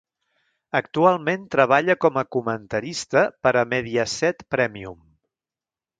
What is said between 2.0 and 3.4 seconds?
com a comentarista